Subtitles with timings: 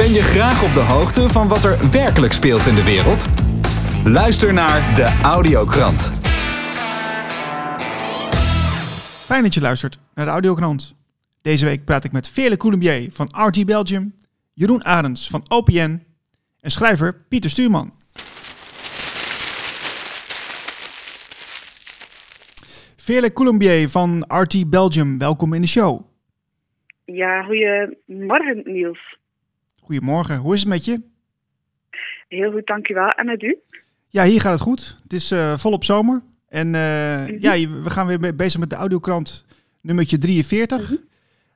[0.00, 3.26] Ben je graag op de hoogte van wat er werkelijk speelt in de wereld?
[4.04, 6.00] Luister naar de Audiokrant.
[9.26, 10.94] Fijn dat je luistert naar de Audiokrant.
[11.42, 14.14] Deze week praat ik met Veerle Coulombier van RT Belgium,
[14.52, 16.02] Jeroen Arends van OPN
[16.60, 17.92] en schrijver Pieter Stuurman.
[22.96, 26.00] Veerle Coulombier van RT Belgium, welkom in de show.
[27.04, 29.18] Ja, goedemorgen Niels.
[29.90, 31.00] Goedemorgen, hoe is het met je?
[32.28, 33.08] Heel goed, dankjewel.
[33.08, 33.58] En met u?
[34.08, 34.98] Ja, hier gaat het goed.
[35.02, 36.22] Het is uh, volop zomer.
[36.48, 39.46] En uh, ja, we gaan weer bezig met de audiokrant
[39.80, 40.90] nummertje 43.
[40.90, 40.96] Mm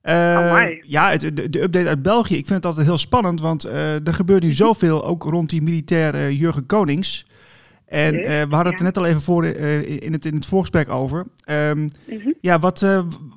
[0.03, 0.15] -hmm.
[0.15, 2.37] uh, ja, het, de, de, update uit België.
[2.37, 6.31] Ik vind het altijd heel spannend, want er gebeurt nu zoveel, ook rond die militair
[6.31, 7.27] Jurgen Konings.
[7.87, 8.13] En
[8.49, 11.27] we hadden het er net al even voor in, het, in het voorgesprek over.
[11.51, 12.35] Um, mm -hmm.
[12.41, 12.81] Ja, wat,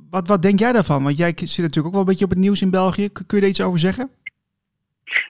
[0.10, 1.04] wat, wat denk jij daarvan?
[1.04, 3.10] Want jij zit natuurlijk ook wel een beetje op het nieuws in België.
[3.10, 4.10] Kun je er iets over zeggen?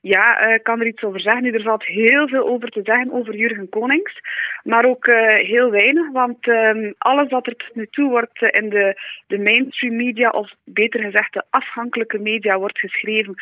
[0.02, 1.54] Ja, ik uh, kan er iets over zeggen.
[1.54, 4.20] Er valt heel veel over te zeggen over Jurgen Konings,
[4.64, 8.50] maar ook uh, heel weinig, want um, alles wat er tot nu toe wordt uh,
[8.52, 13.36] in de, de mainstream media, of beter gezegd de afhankelijke media, wordt geschreven,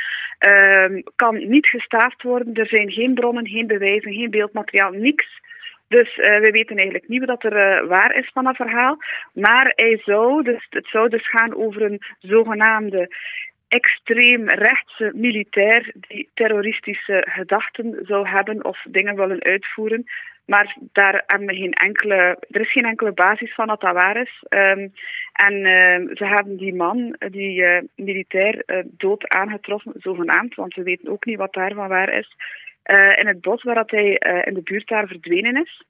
[0.48, 2.54] um, kan niet gestaafd worden.
[2.54, 5.44] Er zijn geen bronnen, geen bewijzen, geen beeldmateriaal, niks.
[5.88, 8.98] Dus we weten eigenlijk niet wat er waar is van dat verhaal.
[9.34, 13.10] Maar hij zou, dus, het zou dus gaan over een zogenaamde
[13.68, 20.06] extreem rechtse militair die terroristische gedachten zou hebben of dingen willen uitvoeren.
[20.46, 24.22] Maar daar hebben we geen enkele, er is geen enkele basis van dat dat waar
[24.22, 24.44] is.
[24.50, 24.94] Um,
[25.34, 30.84] en uh, ze hebben die man, die uh, militair, uh, dood aangetroffen, zogenaamd, want we
[30.84, 32.36] weten ook niet wat daarvan waar is,
[33.16, 34.10] in het bos waar dat hij
[34.44, 35.84] in de buurt daar verdwenen is.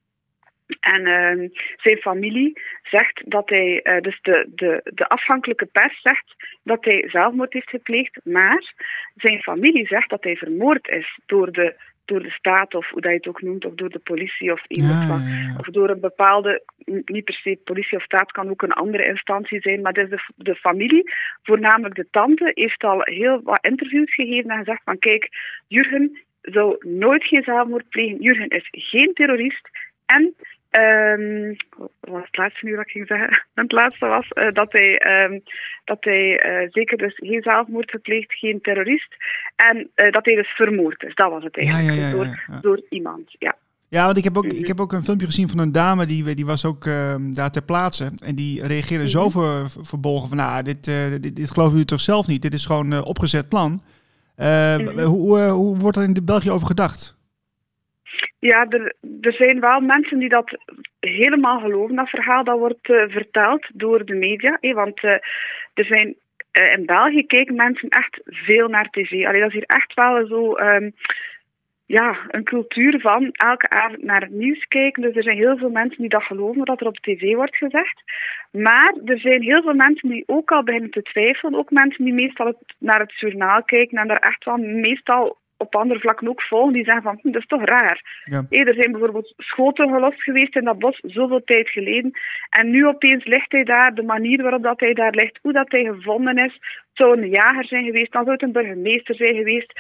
[0.80, 6.35] En uh, zijn familie zegt dat hij, uh, dus de, de, de afhankelijke pers zegt
[6.63, 8.73] dat hij zelfmoord heeft gepleegd, maar
[9.16, 13.11] zijn familie zegt dat hij vermoord is door de, door de staat, of hoe dat
[13.11, 15.89] je het ook noemt, of door de politie of iemand Ja, van, ja, of door
[15.89, 16.63] een bepaalde,
[17.06, 20.22] niet per se politie of staat, kan ook een andere instantie zijn, maar dus de,
[20.35, 21.11] de familie,
[21.44, 25.29] voornamelijk de tante, heeft al heel wat interviews gegeven en gezegd van kijk,
[25.67, 29.69] Jurgen zou nooit geen zelfmoord plegen, Jurgen is geen terrorist
[30.06, 30.35] en
[30.80, 33.46] Um, wat was het laatste nu wat ik ging zeggen?
[33.53, 35.44] Het laatste was uh, dat hij, um,
[35.84, 39.16] dat hij uh, zeker dus geen zelfmoord gepleegd, geen terrorist.
[39.56, 41.16] En uh, dat hij dus vermoord is.
[41.16, 41.88] Dat was het eigenlijk.
[41.88, 43.56] Ja, ja, ja, door, door iemand, ja.
[43.88, 44.56] Ja, want ik heb ook, Mhm.
[44.56, 47.52] ik heb ook een filmpje gezien van een dame die, die was ook ehm, daar
[47.52, 48.12] ter plaatse.
[48.24, 49.30] En die reageerde zo Mhm.
[49.31, 52.41] ver, verbolgen van, nou, dit, eh, dit, dit geloven jullie toch zelf niet?
[52.41, 53.81] Dit is gewoon een opgezet plan.
[54.35, 55.03] Eh, Mhm.
[55.03, 57.15] hoe, eh, hoe wordt er in België over gedacht?
[58.45, 60.57] Ja, er, er zijn wel mensen die dat
[61.00, 62.44] helemaal geloven, dat verhaal.
[62.44, 64.57] Dat wordt uh, verteld door de media.
[64.61, 65.11] Want uh,
[65.73, 66.16] er zijn
[66.51, 69.25] uh, in België kijken mensen echt veel naar tv.
[69.25, 70.57] Allee, dat is hier echt wel zo...
[70.57, 70.94] Um,
[71.88, 75.01] ja, een cultuur van elke avond naar het nieuws kijken.
[75.01, 78.01] Dus er zijn heel veel mensen die dat geloven wat er op tv wordt gezegd.
[78.51, 81.59] Maar er zijn heel veel mensen die ook al beginnen te twijfelen.
[81.59, 85.99] Ook mensen die meestal naar het journaal kijken en daar echt wel meestal op andere
[85.99, 88.23] vlakken ook volgen, die zeggen van, hm, dat is toch raar.
[88.25, 88.45] Ja.
[88.49, 92.11] Hey, er zijn bijvoorbeeld schoten gelost geweest in dat bos zoveel tijd geleden.
[92.49, 95.71] En nu opeens ligt hij daar, de manier waarop dat hij daar ligt, hoe dat
[95.71, 96.53] hij gevonden is.
[96.53, 99.71] Het zou een jager zijn geweest, dan zou het een burgemeester zijn geweest.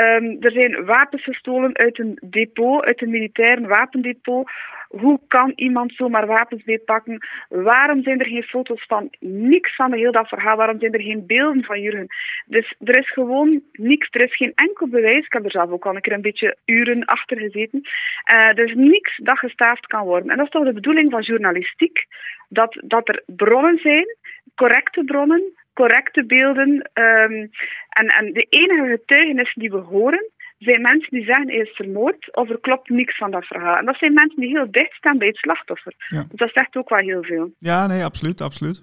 [0.00, 4.50] Um, er zijn wapens gestolen uit een depot, uit een militair wapendepot.
[4.90, 7.26] Hoe kan iemand zomaar wapens meepakken?
[7.48, 9.10] Waarom zijn er geen foto's van?
[9.20, 10.56] Niks van heel dat verhaal.
[10.56, 12.06] Waarom zijn er geen beelden van Jurgen?
[12.46, 14.08] Dus er is gewoon niks.
[14.10, 15.26] Er is geen enkel bewijs.
[15.26, 17.80] Ik heb er zelf ook al een keer een beetje uren achter gezeten.
[18.34, 20.30] Uh, er is niks dat gestaafd kan worden.
[20.30, 22.06] En dat is toch de bedoeling van journalistiek?
[22.48, 24.16] Dat, dat er bronnen zijn,
[24.54, 25.42] correcte bronnen,
[25.74, 26.90] correcte beelden.
[26.94, 27.50] Um,
[27.88, 30.30] en, en de enige getuigenissen die we horen,
[30.68, 33.74] zijn mensen die zeggen hij is vermoord of er klopt niks van dat verhaal.
[33.74, 35.94] En dat zijn mensen die heel dicht staan bij het slachtoffer.
[35.96, 36.24] Ja.
[36.28, 37.52] Dus dat zegt ook wel heel veel.
[37.58, 38.82] Ja, nee, absoluut, absoluut.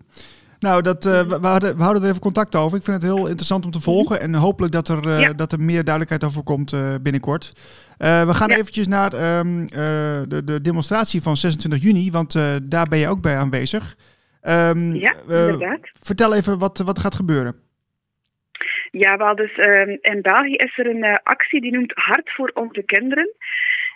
[0.60, 2.78] Nou, dat, uh, we, hadden, we houden er even contact over.
[2.78, 4.22] Ik vind het heel interessant om te volgen.
[4.22, 5.34] En hopelijk dat er, uh, ja.
[5.34, 7.52] dat er meer duidelijkheid over komt uh, binnenkort.
[7.98, 8.58] we gaan ja.
[8.58, 12.34] eventjes naar um, de, de, demonstratie van 26 juni, want
[12.64, 13.96] daar ben je ook bij aanwezig.
[14.42, 15.80] Um, ja, inderdaad.
[16.02, 17.56] Vertel even wat, wat gaat gebeuren.
[18.92, 22.52] Ja, wel, dus um, in België is er een uh, actie die noemt Hart voor
[22.54, 23.30] onze kinderen.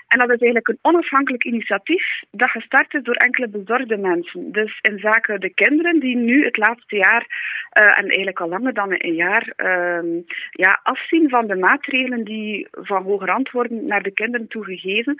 [0.07, 4.51] En dat is eigenlijk een onafhankelijk initiatief dat gestart is door enkele bezorgde mensen.
[4.51, 7.25] Dus in zaken de kinderen die nu het laatste jaar,
[7.79, 10.21] uh, en eigenlijk al langer dan een jaar, uh,
[10.51, 15.15] ja, afzien van de maatregelen die van hogerhand worden naar de kinderen toegegeven.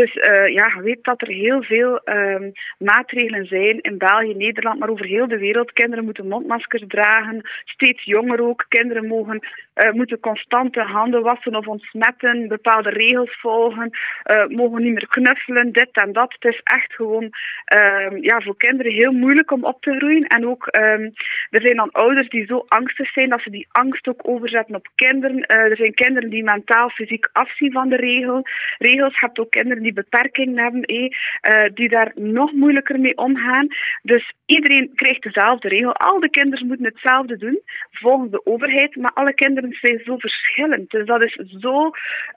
[0.00, 4.88] Dus uh, ja, weet dat er heel veel um, maatregelen zijn in België, Nederland, maar
[4.88, 5.72] over heel de wereld.
[5.72, 8.64] Kinderen moeten mondmaskers dragen, steeds jonger ook.
[8.68, 13.90] Kinderen mogen, uh, moeten constant de handen wassen of ontsmetten, bepaalde regels volgen,
[14.24, 16.34] uh, mogen niet meer knuffelen, dit en dat.
[16.38, 20.26] Het is echt gewoon um, ja, voor kinderen heel moeilijk om op te groeien.
[20.26, 21.12] En ook, um,
[21.50, 24.88] er zijn dan ouders die zo angstig zijn dat ze die angst ook overzetten op
[24.94, 25.46] kinderen.
[25.46, 28.42] er zijn kinderen die mentaal, fysiek afzien van de regel.
[28.78, 29.12] regels.
[29.12, 33.66] Je hebt ook kinderen die beperkingen hebben, eh, die daar nog moeilijker mee omgaan.
[34.02, 35.92] Dus iedereen krijgt dezelfde regel.
[35.92, 37.60] Al de kinderen moeten hetzelfde doen,
[37.90, 40.90] volgens de overheid, maar alle kinderen zijn zo verschillend.
[40.90, 41.90] Dus dat is zo...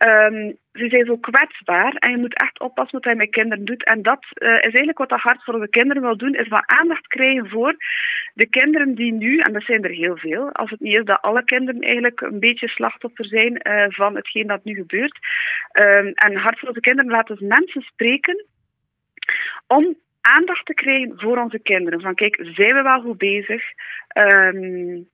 [0.07, 3.83] Um, ze zijn zo kwetsbaar en je moet echt oppassen wat hij met kinderen doet.
[3.83, 6.63] En dat uh, is eigenlijk wat dat hart voor de kinderen wil doen, is wat
[6.65, 7.75] aandacht krijgen voor
[8.33, 11.21] de kinderen die nu, en dat zijn er heel veel, als het niet is dat
[11.21, 15.17] alle kinderen eigenlijk een beetje slachtoffer zijn uh, van hetgeen dat nu gebeurt.
[15.79, 18.45] Um, en hart voor de kinderen laat dus mensen spreken
[19.67, 22.01] om aandacht te krijgen voor onze kinderen.
[22.01, 23.63] Van kijk, zijn we wel goed bezig?
[24.13, 25.09] Um,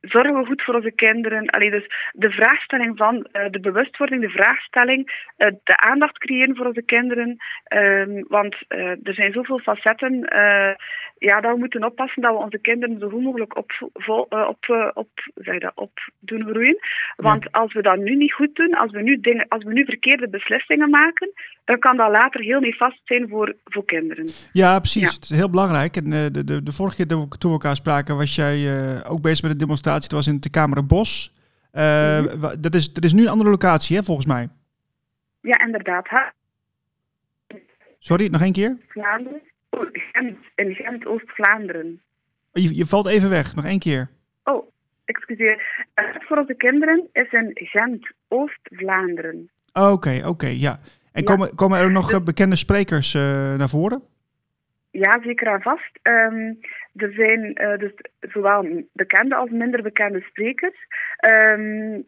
[0.00, 1.46] zorgen we goed voor onze kinderen?
[1.50, 6.66] Allee, dus de vraagstelling van uh, de bewustwording, de vraagstelling, uh, de aandacht creëren voor
[6.66, 7.36] onze kinderen.
[7.74, 10.12] Um, want uh, er zijn zoveel facetten.
[11.18, 14.90] ja, dat we moeten oppassen dat we onze kinderen zo goed mogelijk op, vol, op,
[14.94, 16.78] op, zeg dat, op doen groeien.
[17.16, 19.84] Want als we dat nu niet goed doen, als we nu, dingen, als we nu
[19.84, 21.32] verkeerde beslissingen maken,
[21.64, 24.28] dan kan dat later heel nefast zijn voor, voor kinderen.
[24.52, 25.02] Ja, precies.
[25.02, 25.08] Ja.
[25.08, 25.96] Het is heel belangrijk.
[25.96, 28.56] En de, de, de vorige keer toen we elkaar spraken, was jij
[29.08, 31.32] ook bezig met de demonstratie dat was in de Kamer Bos.
[31.72, 32.60] Uh, mm -hmm.
[32.60, 34.48] dat, is, dat is nu een andere locatie, hè, volgens mij.
[35.40, 36.08] Ja, inderdaad.
[36.08, 36.32] Ha?
[37.98, 38.76] Sorry, nog één keer?
[38.88, 39.40] Vlaanderen.
[39.70, 42.00] Oh, Gent, in Gent, Oost-Vlaanderen.
[42.52, 44.10] Je, je valt even weg, nog één keer.
[44.44, 44.68] Oh,
[45.04, 45.84] excuseer.
[45.94, 49.50] Het voor onze kinderen is in Gent, Oost-Vlaanderen.
[49.72, 50.78] Oké, okay, oké, okay, ja.
[51.12, 51.22] En ja.
[51.22, 53.22] Komen, komen er nog dus, bekende sprekers uh,
[53.54, 54.02] naar voren?
[54.90, 55.98] Ja, zeker en vast.
[56.02, 56.58] Um,
[56.96, 60.76] er zijn uh, dus zowel bekende als minder bekende sprekers.
[61.32, 62.06] Um,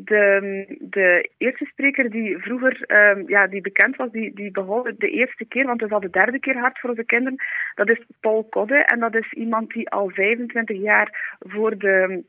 [0.00, 5.10] de, de eerste spreker die vroeger um, ja, die bekend was, die, die begon de
[5.10, 7.38] eerste keer, want het is de derde keer hard voor onze kinderen,
[7.74, 8.76] dat is Paul Kodde.
[8.76, 12.24] En dat is iemand die al 25 jaar voor de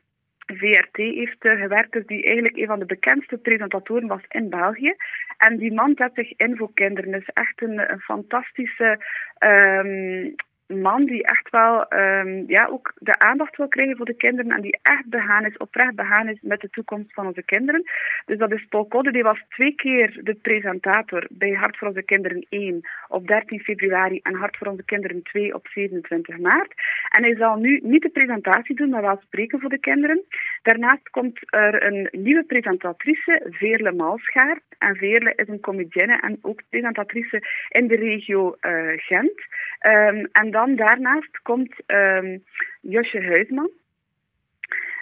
[0.46, 4.94] VRT heeft uh, gewerkt, dus die eigenlijk een van de bekendste presentatoren was in België.
[5.38, 7.14] En die man zet zich in voor kinderen.
[7.14, 8.98] is echt een, fantastische
[9.38, 10.34] um,
[10.66, 14.60] man die echt wel um, ja, ook de aandacht wil krijgen voor de kinderen en
[14.60, 17.82] die echt begaan is, oprecht begaan is met de toekomst van onze kinderen.
[18.26, 22.02] Dus dat is Paul Kodde, die was twee keer de presentator bij Hart voor onze
[22.02, 26.74] kinderen 1 op 13 februari en Hart voor onze kinderen 2 op 27 maart.
[27.08, 30.22] En hij zal nu niet de presentatie doen, maar wel spreken voor de kinderen.
[30.66, 34.62] Daarnaast komt er een nieuwe presentatrice, Veerle Malschaert.
[34.78, 39.40] En Veerle is een comedienne en ook presentatrice in de regio uh, Gent.
[39.80, 42.44] Um, en dan daarnaast komt um,
[42.80, 43.70] Josje Huisman.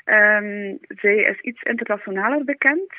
[0.04, 2.92] Um, zij is iets internationaler bekend.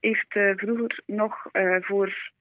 [0.00, 2.32] Heeft uh, vroeger nog uh, voor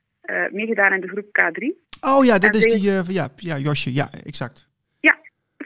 [0.51, 1.59] meegedaan in de groep K3.
[2.01, 4.69] Oh ja, dat en is die, ja, ja, Josje, ja, exact.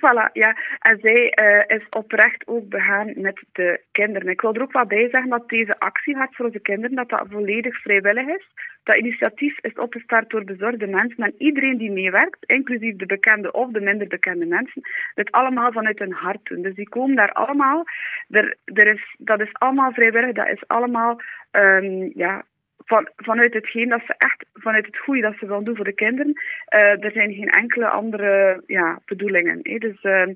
[0.02, 0.56] Voilà, ja.
[0.80, 4.30] En zij uh, is oprecht ook begaan met de kinderen.
[4.30, 7.10] Ik wil er ook wel bij zeggen dat deze actie Hart voor onze kinderen, dat
[7.10, 8.46] dat volledig vrijwillig is.
[8.84, 13.72] Dat initiatief is opgestart door bezorgde mensen en iedereen die meewerkt, inclusief de bekende of
[13.72, 14.82] de minder bekende mensen,
[15.16, 16.62] dit allemaal vanuit hun hart doen.
[16.62, 17.84] Dus die komen daar allemaal.
[18.30, 22.44] Er, er is, dat is allemaal vrijwillig, dat is allemaal um, ja,
[22.86, 25.94] van, vanuit hetgeen dat ze echt, vanuit het goede dat ze willen doen voor de
[25.94, 29.60] kinderen, uh, er zijn geen enkele andere ja, bedoelingen.
[29.64, 29.78] Hè.
[29.78, 30.28] Dus uh,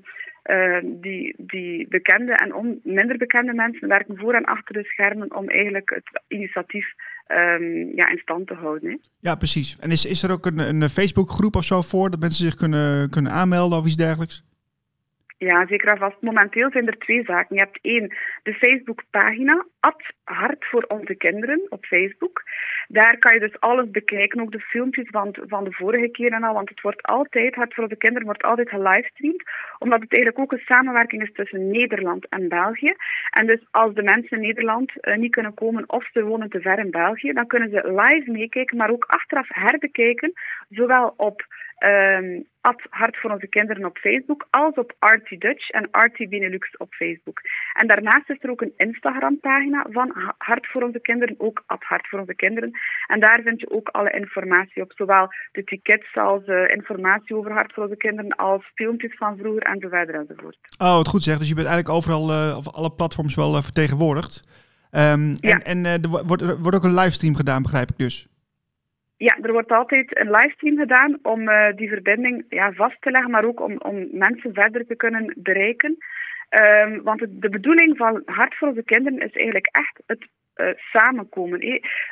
[0.50, 5.36] uh, die, die bekende en on, minder bekende mensen werken voor en achter de schermen
[5.36, 6.86] om eigenlijk het initiatief
[7.28, 8.90] um, ja, in stand te houden.
[8.90, 8.96] Hè.
[9.20, 9.78] Ja, precies.
[9.78, 13.10] En is, is er ook een, een Facebookgroep of zo voor dat mensen zich kunnen,
[13.10, 14.45] kunnen aanmelden of iets dergelijks?
[15.38, 16.20] Ja, zeker en vast.
[16.20, 17.56] Momenteel zijn er twee zaken.
[17.56, 22.42] Je hebt één, de Facebookpagina, Ad Hart voor onze kinderen op Facebook.
[22.88, 26.42] Daar kan je dus alles bekijken, ook de filmpjes van, van de vorige keer en
[26.42, 29.42] al, want het wordt altijd, Hart voor onze kinderen wordt altijd gelivestreamd,
[29.78, 32.94] omdat het eigenlijk ook een samenwerking is tussen Nederland en België.
[33.30, 36.60] En dus als de mensen in Nederland uh, niet kunnen komen of ze wonen te
[36.60, 40.32] ver in België, dan kunnen ze live meekijken, maar ook achteraf herbekijken,
[40.68, 41.44] zowel op
[41.78, 42.46] um,
[42.90, 47.40] Hart voor onze kinderen op Facebook, als op RT Dutch en RT Benelux op Facebook.
[47.72, 52.08] En daarnaast is er ook een Instagram-pagina van Hart voor onze kinderen, ook at Hart
[52.08, 52.70] voor onze kinderen.
[53.06, 57.52] En daar vind je ook alle informatie op, zowel de tickets als uh, informatie over
[57.52, 60.58] Hart voor onze kinderen, als filmpjes van vroeger en zo verder enzovoort.
[60.78, 61.38] Oh, wat goed zeg.
[61.38, 64.64] Dus je bent eigenlijk overal, uh, op alle platforms wel uh, vertegenwoordigd.
[64.90, 65.60] Um, ja.
[65.60, 68.28] En, en er wordt, er wordt ook een livestream gedaan, begrijp ik dus.
[69.16, 73.44] Ja, er wordt altijd een livestream gedaan om die verbinding ja, vast te leggen, maar
[73.44, 75.96] ook om, om mensen verder te kunnen bereiken.
[76.84, 81.58] Um, want de bedoeling van Hart voor onze kinderen is eigenlijk echt het uh, samenkomen.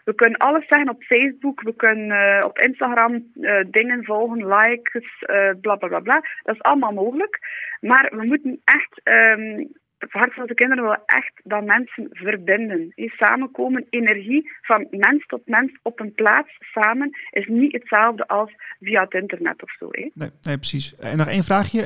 [0.04, 3.32] We kunnen alles zeggen op Facebook, we kunnen uh, op Instagram
[3.70, 5.24] dingen volgen, likes,
[5.60, 6.22] bla bla bla bla.
[6.42, 7.38] Dat is allemaal mogelijk.
[7.80, 12.92] Maar we moeten echt, um, Hart voor onze kinderen wil echt dat mensen verbinden.
[12.94, 19.02] Samenkomen, energie van mens tot mens op een plaats samen is niet hetzelfde als via
[19.02, 19.88] het internet of zo.
[19.90, 20.94] Nee, nee, precies.
[20.94, 21.80] En nog één vraagje.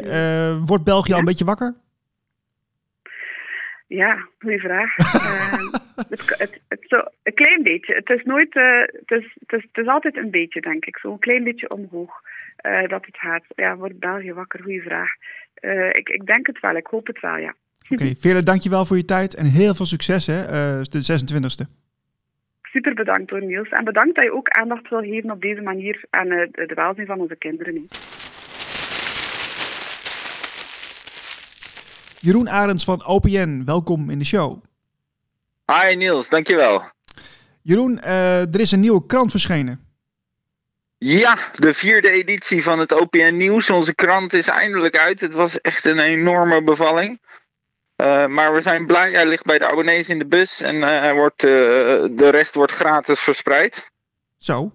[0.67, 1.75] wordt België al een beetje wakker?
[3.87, 4.99] Ja, goede vraag.
[4.99, 5.73] uh,
[6.09, 7.95] het, het, het, zo, een klein beetje.
[7.95, 10.99] Het is nooit, uh, het, is, het, is, het is altijd een beetje, denk ik.
[10.99, 12.21] Zo een klein beetje omhoog
[12.87, 13.45] dat het gaat.
[13.49, 14.62] Ja, wordt België wakker?
[14.62, 15.11] Goede vraag.
[15.93, 17.55] ik, ik denk het wel, ik hoop het wel, ja.
[17.90, 20.47] Oké, okay, Veerle, dankjewel voor je tijd en heel veel succes, hè,
[20.83, 21.87] de 26e.
[22.62, 23.68] Super bedankt hoor, Niels.
[23.68, 27.07] En bedankt dat je ook aandacht wil geven op deze manier aan de, de welzijn
[27.07, 27.88] van onze kinderen.
[32.21, 34.62] Jeroen Arends van OPN, welkom in de show.
[35.66, 36.83] Hi Niels, dankjewel.
[37.62, 39.80] Jeroen, uh, er is een nieuwe krant verschenen.
[40.99, 43.71] Ja, de vierde editie van het OPN Nieuws.
[43.71, 45.21] Onze krant is eindelijk uit.
[45.21, 47.21] Het was echt een enorme bevalling.
[48.02, 51.12] Uh, maar we zijn blij, hij ligt bij de abonnees in de bus en uh,
[51.12, 53.90] wordt, de rest wordt gratis verspreid.
[54.37, 54.73] Zo?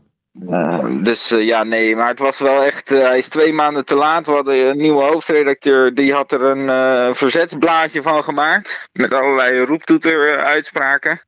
[1.02, 2.90] Dus ja, nee, maar het was wel echt.
[2.90, 4.26] Hij is twee maanden te laat.
[4.26, 8.90] We hadden een nieuwe hoofdredacteur, die had er een verzetsblaadje van gemaakt.
[8.94, 11.22] Met allerlei roeptoeter-uitspraken.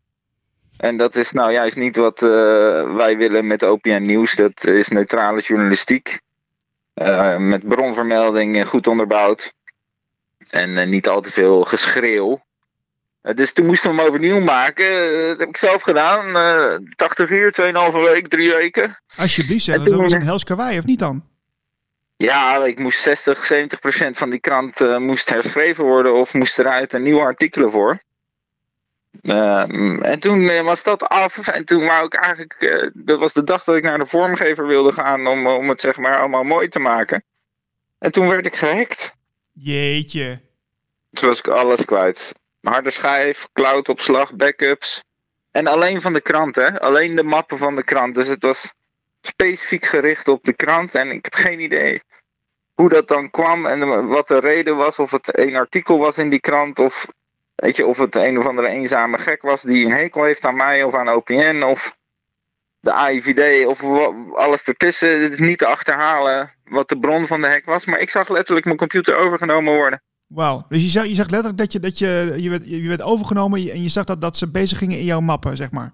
[0.77, 2.19] En dat is nou juist niet wat
[2.95, 4.35] wij willen met OPN Nieuws.
[4.35, 6.19] Dat is neutrale journalistiek.
[7.37, 9.53] met bronvermelding goed onderbouwd.
[10.49, 12.43] En niet al te veel geschreeuw.
[13.21, 14.85] Eh, dus toen moesten we hem overnieuw maken.
[14.85, 16.33] Eh, dat heb ik zelf gedaan.
[16.95, 18.99] 80 uur, 2,5 week, drie weken.
[19.17, 19.83] Alsjeblieft, zeg.
[19.83, 21.23] Dat was een hels kawaii, of niet dan?
[22.17, 26.59] Ja, ik moest 60, 70 procent van die krant uh, moest herschreven worden of moest
[26.59, 28.03] eruit een nieuwe artikelen voor.
[29.21, 33.43] Uh, en toen was dat af en toen wou ik eigenlijk, uh, dat was de
[33.43, 36.67] dag dat ik naar de vormgever wilde gaan om, om het zeg maar allemaal mooi
[36.67, 37.23] te maken.
[37.99, 39.15] En toen werd ik gehackt.
[39.57, 40.41] Jeetje.
[41.11, 42.33] Toen was ik alles kwijt
[42.65, 45.03] harde schijf, cloudopslag, backups.
[45.51, 46.81] En alleen van de krant, hè?
[46.81, 48.15] Alleen de mappen van de krant.
[48.15, 48.73] Dus het was
[49.21, 50.95] specifiek gericht op de krant.
[50.95, 52.01] En ik heb geen idee
[52.73, 54.99] hoe dat dan kwam en wat de reden was.
[54.99, 56.79] Of het een artikel was in die krant.
[56.79, 57.07] Of,
[57.55, 60.55] weet je, of het een of andere eenzame gek was die een hekel heeft aan
[60.55, 61.63] mij of aan OPN.
[61.63, 61.97] Of
[62.85, 63.83] de AIVD of
[64.33, 65.21] alles ertussen.
[65.21, 67.85] Het is niet te achterhalen wat de bron van de hack was.
[67.85, 70.01] Maar ik zag letterlijk mijn computer overgenomen worden.
[70.27, 70.65] Wauw.
[70.69, 73.59] Dus je zag, je zag letterlijk dat je, dat je, je, werd, je werd overgenomen
[73.59, 75.93] en je zag dat, dat ze bezig gingen in jouw mappen, zeg maar.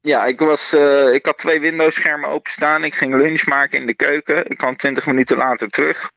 [0.00, 2.84] Ja, ik, was, uh, ik had twee Windows-schermen openstaan.
[2.84, 4.50] Ik ging lunch maken in de keuken.
[4.50, 6.10] Ik kwam twintig minuten later terug.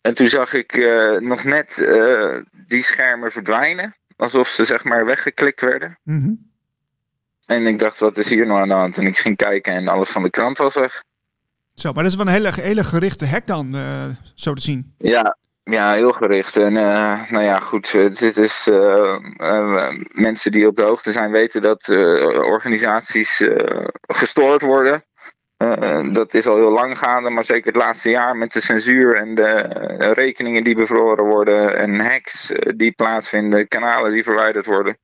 [0.00, 3.94] En toen zag ik uh, nog net uh, die schermen verdwijnen.
[4.16, 5.98] Alsof ze zeg maar weggeklikt werden.
[6.02, 6.51] Mm -hmm.
[7.46, 8.98] En ik dacht, wat is hier nou aan de hand?
[8.98, 11.02] En ik ging kijken en alles van de krant was weg.
[11.74, 13.76] Zo, maar dat is wel een hele, hele gerichte hack dan,
[14.34, 14.94] zo te zien.
[14.98, 16.56] Ja, ja, heel gericht.
[16.56, 17.94] En uh, nou ja, goed.
[17.94, 18.70] Eh, dit is
[20.12, 21.88] mensen die op de hoogte zijn weten dat
[22.28, 23.44] organisaties
[24.02, 25.04] gestoord worden.
[26.12, 29.34] dat is al heel lang gaande, maar zeker het laatste jaar met de censuur en
[29.34, 34.98] de rekeningen die bevroren worden en hacks die plaatsvinden, kanalen die verwijderd worden.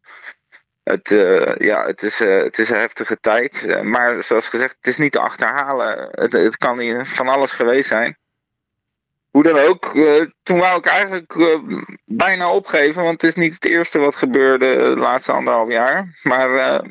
[0.88, 1.08] Het,
[1.58, 3.82] ja, het, is, het is een heftige tijd.
[3.82, 6.08] maar zoals gezegd, het is niet te achterhalen.
[6.10, 8.18] Het, kan van alles geweest zijn
[9.30, 9.92] hoe dan ook,
[10.42, 11.34] toen wou ik eigenlijk
[12.04, 16.18] bijna opgeven, want het is niet het eerste wat gebeurde de laatste anderhalf jaar.
[16.22, 16.82] Maar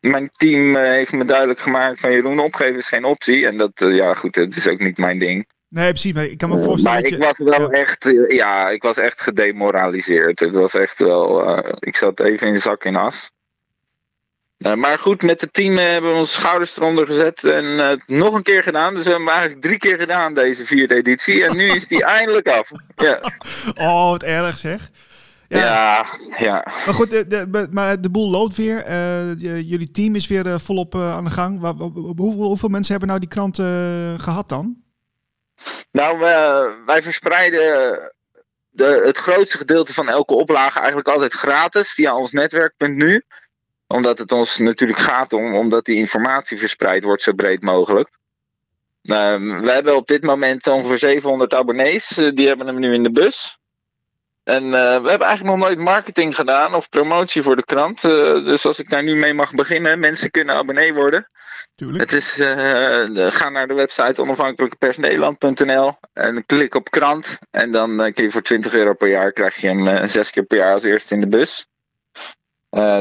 [0.00, 3.46] mijn team heeft me duidelijk gemaakt van Jeroen, opgeven is geen optie.
[3.46, 5.48] En dat, ja goed, het is ook niet mijn ding.
[5.68, 7.78] Nee, precies, maar ik kan me ook voorstellen maar ik was wel ja.
[7.78, 10.40] echt, ja, ik was echt gedemoraliseerd.
[10.40, 13.30] Het was echt wel, ik zat even in de zak in as.
[14.58, 18.34] Uh, maar goed, met het team hebben we onze schouders eronder gezet en uh, nog
[18.34, 18.94] een keer gedaan.
[18.94, 21.44] Dus we hebben eigenlijk drie keer gedaan deze vierde editie.
[21.44, 22.70] En nu is die eindelijk af.
[22.96, 23.20] Ja.
[23.74, 24.90] Oh, wat erg zeg.
[25.48, 26.06] Ja, ja.
[26.38, 26.62] ja.
[26.64, 28.90] Maar goed, de, de, maar de boel loopt weer.
[29.62, 31.60] Jullie team is weer volop aan de gang.
[32.16, 33.56] Hoeveel, hoeveel, mensen hebben nou die krant
[34.22, 34.76] gehad dan?
[35.90, 36.18] Nou,
[36.86, 37.98] wij verspreiden
[38.68, 43.22] de, het grootste gedeelte van elke oplage eigenlijk altijd gratis via ons netwerk.nu
[43.88, 48.08] omdat het ons natuurlijk gaat om omdat die informatie verspreid wordt zo breed mogelijk.
[49.02, 52.18] Uh, we hebben op dit moment ongeveer 700 abonnees.
[52.18, 53.58] Uh, die hebben hem nu in de bus.
[54.44, 58.00] En uh, we hebben eigenlijk nog nooit marketing gedaan of promotie voor de krant.
[58.00, 61.30] Dus als ik daar nu mee mag beginnen, mensen kunnen abonnee worden.
[61.78, 62.10] Tuurlijk.
[62.10, 67.38] Het is, uh, ga naar de website onafhankelijkepersnederland.nl en klik op krant.
[67.50, 70.58] En dan kun je voor 20 euro per jaar, krijg je hem zes keer per
[70.58, 71.66] jaar als eerste in de bus.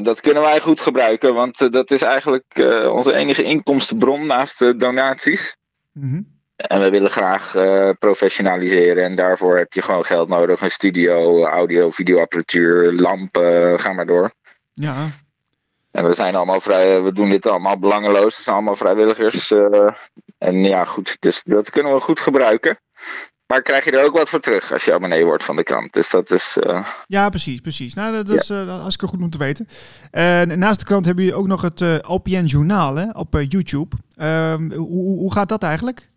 [0.04, 2.46] dat kunnen wij goed gebruiken, want dat is eigenlijk
[2.92, 5.56] onze enige inkomstenbron naast de donaties.
[5.94, 6.36] Mm -hmm.
[6.56, 7.52] En we willen graag
[8.00, 9.04] professionaliseren.
[9.04, 10.62] En daarvoor heb je gewoon geld nodig.
[10.62, 14.34] Een studio, audio, videoapparatuur, lampen, ga maar door.
[14.74, 15.10] Ja.
[15.98, 18.36] En we zijn allemaal vrij, we doen dit allemaal belangeloos.
[18.36, 19.52] Het zijn allemaal vrijwilligers.
[19.52, 19.90] Uh,
[20.38, 22.80] en ja, goed, dus dat kunnen we goed gebruiken.
[23.48, 25.94] Maar krijg je er ook wat voor terug als je abonnee wordt van de krant.
[25.94, 26.58] Dus dat is.
[26.58, 26.88] Uh...
[27.08, 27.94] Ja, precies, precies.
[27.94, 28.64] Nou, dat is ja.
[28.64, 29.68] uh, hartstikke goed om te weten.
[30.12, 33.96] En naast de krant hebben jullie ook nog het uh, OPN Journaal hè, op YouTube.
[34.16, 36.10] Ehm, hoe, hoe gaat dat eigenlijk?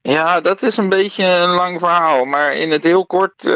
[0.00, 2.24] Ja, dat is een beetje een lang verhaal.
[2.24, 3.50] Maar in het heel kort,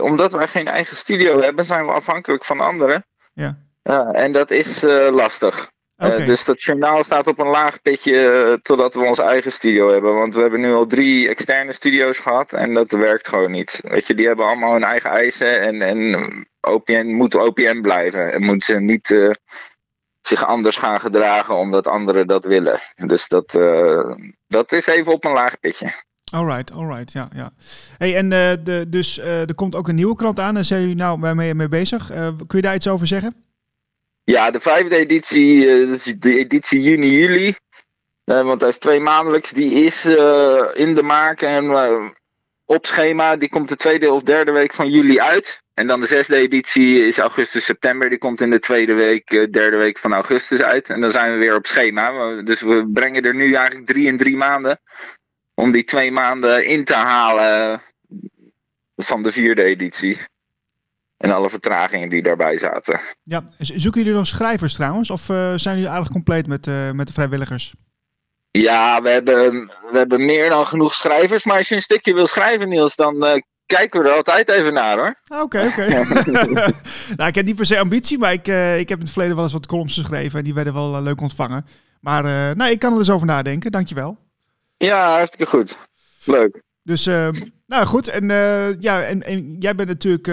[0.00, 3.04] omdat wij geen eigen studio hebben, zijn we afhankelijk van anderen.
[3.32, 3.63] Ja.
[3.84, 5.72] Uh, en dat is uh, lastig.
[5.96, 6.24] Okay.
[6.24, 10.14] dus dat journaal staat op een laag pitje totdat we ons eigen studio hebben.
[10.14, 13.80] Want we hebben nu al drie externe studio's gehad en dat werkt gewoon niet.
[13.82, 18.32] Weet je, die hebben allemaal hun eigen eisen en, en OPN moet OPN blijven.
[18.32, 19.34] En moet ze niet
[20.20, 22.78] zich anders gaan gedragen omdat anderen dat willen.
[23.06, 23.58] Dus dat,
[24.46, 25.92] dat is even op een laag pitje.
[26.32, 27.52] Alright, alright, ja, ja.
[27.98, 30.54] Hey, en de, dus er komt ook een nieuwe krant aan.
[30.54, 32.06] Daar zijn jullie nou mee, mee bezig.
[32.46, 33.52] kun je daar iets over zeggen?
[34.24, 35.66] Ja, de vijfde editie,
[36.18, 37.54] de editie juni-juli.
[38.24, 39.50] want hij is twee maandelijks.
[39.50, 40.04] Die is
[40.74, 41.70] in de maak en
[42.64, 43.36] op schema.
[43.36, 45.62] Die komt de tweede of derde week van juli uit.
[45.74, 48.08] En dan de zesde editie is augustus-september.
[48.08, 50.90] Die komt in de tweede week, derde week van augustus uit.
[50.90, 52.42] En dan zijn we weer op schema.
[52.42, 54.80] Dus we brengen er nu eigenlijk drie in drie maanden.
[55.54, 57.80] Om die twee maanden in te halen
[58.96, 60.18] van de vierde editie.
[61.16, 63.00] En alle vertragingen die daarbij zaten.
[63.22, 65.10] Ja, zoeken jullie nog schrijvers trouwens?
[65.10, 67.74] Of uh, zijn jullie eigenlijk compleet met, uh, met de vrijwilligers?
[68.50, 69.52] Ja, we hebben,
[69.90, 71.44] we hebben meer dan genoeg schrijvers.
[71.44, 73.32] Maar als je een stukje wil schrijven, Niels, dan uh,
[73.66, 75.14] kijken we er altijd even naar hoor.
[75.28, 76.20] Oké, okay, oké.
[76.20, 76.52] Okay.
[77.16, 78.46] nou, ik heb niet per se ambitie, maar ik,
[78.78, 80.38] ik heb in het verleden wel eens wat columns geschreven.
[80.38, 81.66] En die werden wel leuk ontvangen.
[82.00, 82.22] Maar
[82.56, 83.70] nou, ik kan er eens over nadenken.
[83.70, 84.18] Dankjewel.
[84.76, 85.78] Ja, hartstikke goed.
[86.24, 86.62] Leuk.
[86.84, 87.04] Dus,
[87.66, 88.08] nou goed.
[88.08, 88.28] En,
[88.80, 90.28] ja, en, en jij bent natuurlijk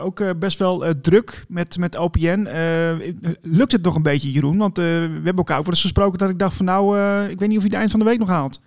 [0.00, 2.48] ook best wel druk met, met OPN.
[3.42, 4.58] lukt het nog een beetje, Jeroen?
[4.58, 4.82] Want we
[5.12, 7.70] hebben elkaar over eens gesproken dat ik dacht van nou, ik weet niet of je
[7.70, 8.60] het eind van de week nog haalt.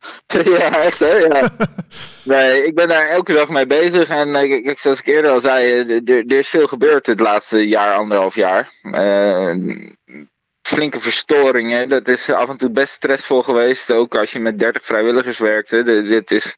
[0.58, 1.16] Ja, echt hè?
[1.16, 1.50] Ja.
[2.22, 4.08] Nee, ik ben daar elke dag mee bezig.
[4.08, 8.34] En uh, zoals ik eerder al zei, er is veel gebeurd het laatste jaar, anderhalf
[8.34, 8.68] jaar.
[10.62, 11.88] Flinke verstoringen.
[11.88, 13.90] Dat is af en toe best stressvol geweest.
[13.90, 15.82] Ook als je met 30 vrijwilligers werkte.
[15.82, 16.56] De, dit is,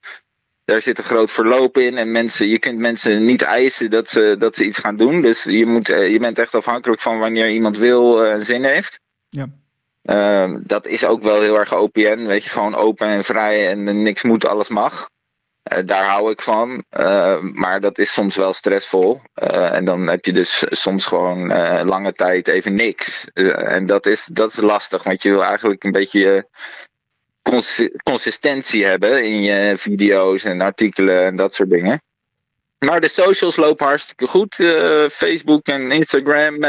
[0.65, 1.97] daar zit een groot verloop in.
[1.97, 5.21] En mensen, je kunt mensen niet eisen dat ze, dat ze iets gaan doen.
[5.21, 9.01] Dus je, moet, je bent echt afhankelijk van wanneer iemand wil en zin heeft.
[9.29, 9.49] Ja.
[10.03, 14.03] Uh, dat is ook wel heel erg OPN, weet je, gewoon open en vrij en
[14.03, 15.11] niks moet, alles mag.
[15.71, 19.21] Uh, daar hou ik van, uh, maar dat is soms wel stressvol.
[19.35, 21.47] Uh, en dan heb je dus soms gewoon
[21.85, 23.31] lange tijd even niks.
[23.33, 26.49] en dat is, dat is lastig, want je wil eigenlijk een beetje
[27.43, 32.03] cons consistentie hebben in je video's en artikelen en dat soort dingen.
[32.79, 34.55] Maar de socials lopen hartstikke goed.
[35.13, 36.65] Facebook en Instagram,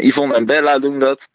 [0.00, 1.28] Yvonne en Bella doen dat.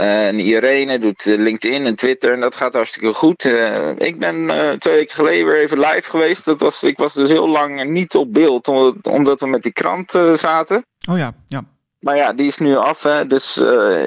[0.00, 3.44] Uh, en Irene doet LinkedIn en Twitter en dat gaat hartstikke goed.
[3.44, 6.44] Uh, ik ben uh, twee weken geleden weer even live geweest.
[6.44, 8.68] Dat was, ik was dus heel lang niet op beeld,
[9.02, 10.84] omdat we met die krant zaten.
[11.10, 11.64] Oh ja, ja.
[11.98, 13.26] Maar ja, die is nu af, hè?
[13.26, 13.56] dus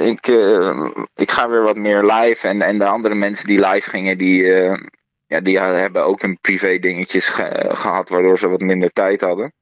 [0.02, 0.28] ik,
[1.16, 2.48] ik ga weer wat meer live.
[2.48, 4.44] En, en de andere mensen die live gingen, die,
[5.28, 9.54] ja, die hebben ook een privé dingetjes ge gehad, waardoor ze wat minder tijd hadden.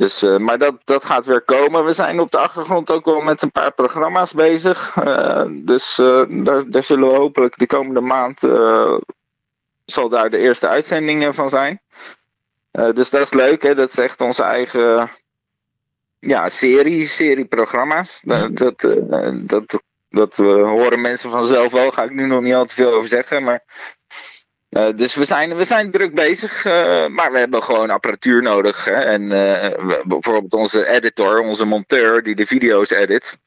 [0.00, 1.84] Dus, uh, maar dat, dat gaat weer komen.
[1.84, 4.96] We zijn op de achtergrond ook wel met een paar programma's bezig.
[4.96, 8.40] Uh, dus uh, daar, daar zullen we hopelijk de komende maand
[9.84, 11.80] zal daar de eerste uitzendingen van zijn.
[12.70, 13.74] dus dat is leuk, hè?
[13.74, 15.10] dat is echt onze eigen
[16.18, 18.22] ja, serie, serieprogramma's.
[18.24, 18.48] Ja.
[18.48, 18.80] Dat,
[19.46, 23.08] dat, dat horen mensen vanzelf wel, ga ik nu nog niet al te veel over
[23.08, 23.42] zeggen.
[23.42, 23.62] Maar
[24.70, 28.84] uh, dus we zijn, we zijn druk bezig, uh, maar we hebben gewoon apparatuur nodig.
[28.84, 28.92] Hè?
[28.92, 33.38] En uh, bijvoorbeeld onze editor, onze monteur die de video's edit,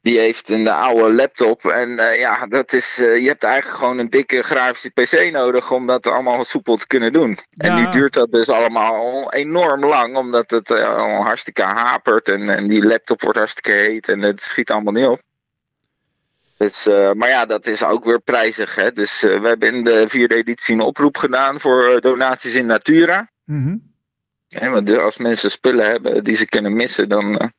[0.00, 1.64] die heeft een oude laptop.
[1.64, 6.06] En ja, dat is, je hebt eigenlijk gewoon een dikke grafische PC nodig om dat
[6.06, 7.38] allemaal soepel te kunnen doen.
[7.50, 7.68] Ja.
[7.68, 12.68] En nu duurt dat dus allemaal enorm lang, omdat het al hartstikke hapert en, en
[12.68, 15.20] die laptop wordt hartstikke heet en het schiet allemaal niet op.
[16.56, 18.74] Dus, uh, maar ja, dat is ook weer prijzig.
[18.74, 18.92] Hè?
[18.92, 22.66] Dus uh, we hebben in de vierde editie een oproep gedaan voor uh, donaties in
[22.66, 23.30] Natura.
[23.44, 24.70] Mm -hmm.
[24.70, 27.52] want als mensen spullen hebben die ze kunnen missen, dan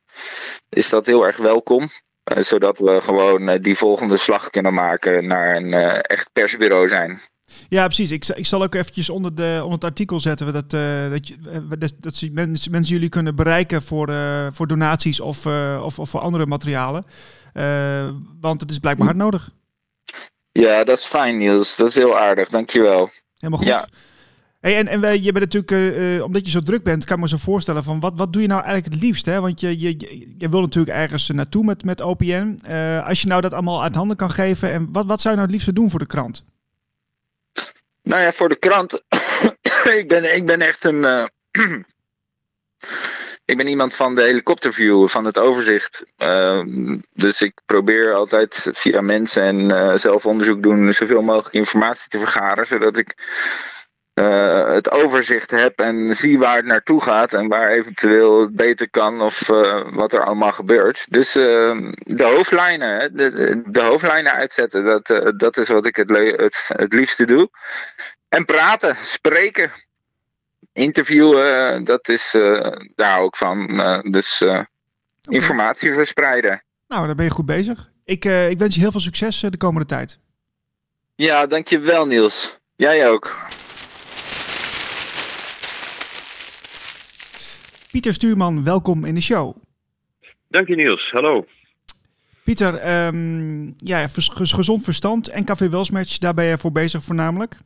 [0.68, 1.88] is dat heel erg welkom.
[2.24, 7.20] zodat we gewoon die volgende slag kunnen maken naar een echt persbureau zijn.
[7.68, 8.10] Ja, precies.
[8.10, 11.36] Ik, ik zal ook eventjes onder, de, onder het artikel zetten dat, uh, dat, je,
[11.78, 16.10] dat, dat mensen, mensen jullie kunnen bereiken voor, uh, voor donaties of, uh, of, of,
[16.10, 17.04] voor andere materialen.
[18.40, 19.50] want het is blijkbaar hard nodig.
[20.52, 21.76] Ja, dat is fijn Niels.
[21.76, 22.48] Dat is heel aardig.
[22.48, 23.10] Dankjewel.
[23.38, 23.68] Helemaal goed.
[23.68, 23.88] Ja.
[24.60, 27.28] Hey, en en wij, je bent natuurlijk, omdat je zo druk bent, kan ik me
[27.28, 29.26] zo voorstellen van wat, wat doe je nou eigenlijk het liefst?
[29.26, 29.40] Hè?
[29.40, 29.96] Want je, je,
[30.38, 32.58] je wil natuurlijk ergens naartoe met, met OPN.
[33.04, 35.46] als je nou dat allemaal uit handen kan geven, en wat, wat zou je nou
[35.46, 36.44] het liefste doen voor de krant?
[38.06, 39.02] Nou ja, voor de krant.
[40.00, 41.02] ik, ben, ik ben echt een.
[41.02, 41.24] Uh,
[43.44, 46.04] ik ben iemand van de helikopterview, van het overzicht.
[46.18, 46.62] Uh,
[47.12, 52.18] dus ik probeer altijd via mensen en uh, zelf onderzoek doen zoveel mogelijk informatie te
[52.18, 53.14] vergaren, zodat ik
[54.20, 58.90] uh, het overzicht heb en zie waar het naartoe gaat en waar eventueel het beter
[58.90, 61.06] kan of uh, wat er allemaal gebeurt.
[61.08, 61.44] Dus uh,
[61.98, 67.24] de hoofdlijnen, de, de, hoofdlijnen uitzetten, dat, dat is wat ik het, het, het liefste
[67.24, 67.50] doe.
[68.28, 69.70] En praten, spreken,
[70.72, 72.30] interviewen, dat is
[72.94, 73.82] daar hou ik van.
[74.10, 74.44] dus
[75.28, 76.62] informatie verspreiden.
[76.88, 77.90] Nou, daar ben je goed bezig.
[78.04, 80.18] Ik, ik wens je heel veel succes de komende tijd.
[81.14, 82.58] Ja, dankjewel Niels.
[82.76, 83.46] Jij ook.
[87.96, 89.56] Pieter Stuurman, welkom in de show.
[90.48, 91.46] Dank je Niels, hallo.
[92.44, 97.58] Pieter, um, ja, gezond verstand en café Welsmatch, daar ben je voor bezig voornamelijk?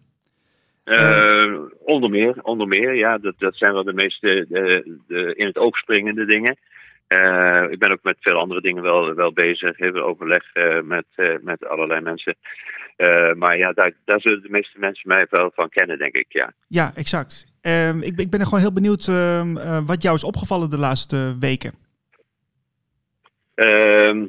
[0.85, 5.47] Uh, onder meer, onder meer, ja, dat, dat zijn wel de meeste de, de, in
[5.47, 6.57] het oog springende dingen.
[7.09, 11.07] Uh, ik ben ook met veel andere dingen wel, wel bezig, heel overleg uh, met,
[11.41, 12.37] met allerlei mensen.
[13.37, 16.53] maar ja, daar, daar zullen de meeste mensen mij wel van kennen, denk ik, ja.
[16.69, 17.50] Ja, exact.
[17.61, 20.79] Ehm, ik, ik, ben er gewoon heel benieuwd ehm, eh, wat jou is opgevallen de
[20.79, 21.73] laatste weken.
[23.55, 24.27] Ehm,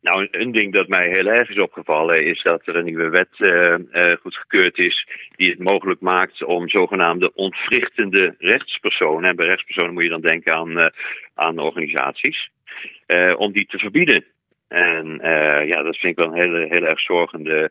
[0.00, 3.28] nou, een ding dat mij heel erg is opgevallen is dat er een nieuwe wet
[3.38, 9.92] uh, uh, goedgekeurd is die het mogelijk maakt om zogenaamde ontwrichtende rechtspersonen, en bij rechtspersonen
[9.92, 10.92] moet je dan denken aan,
[11.34, 12.50] aan organisaties,
[13.36, 14.24] om die te verbieden.
[14.68, 15.18] En
[15.66, 17.70] ja, dat vind ik wel een heel erg zorgende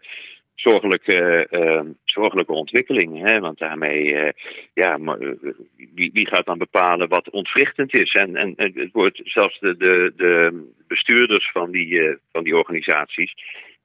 [0.61, 3.27] zorgelijke, uh, zorgelijke ontwikkeling.
[3.27, 3.39] Hè?
[3.39, 4.29] Want daarmee, uh,
[4.73, 4.99] ja,
[5.95, 8.11] wie, wie, gaat dan bepalen wat ontwrichtend is?
[8.13, 13.33] En, en het wordt zelfs de, de, de bestuurders van die, uh, van die organisaties,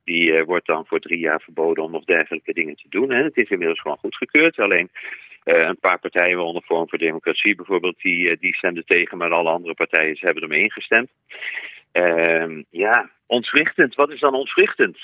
[0.05, 3.11] die wordt dan voor drie jaar verboden om nog dergelijke dingen te doen.
[3.11, 3.23] Hè?
[3.23, 4.59] Het is inmiddels gewoon goedgekeurd.
[4.59, 4.91] Alleen
[5.45, 9.75] een paar partijen, waaronder Vorm voor Democratie bijvoorbeeld, die, die stemden tegen, maar alle andere
[9.75, 11.11] partijen hebben ermee ingestemd.
[11.93, 13.95] Ehm, ja, ontwrichtend.
[13.95, 14.99] Wat is dan ontwrichtend?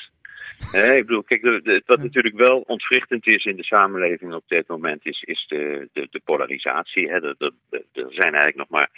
[0.72, 5.06] Ik bedoel, kijk, de, wat natuurlijk wel ontwrichtend is in de samenleving op dit moment,
[5.06, 7.08] is, is de, de, de polarisatie.
[7.08, 7.20] Hè.
[7.20, 7.52] Er,
[7.92, 8.90] zijn eigenlijk nog maar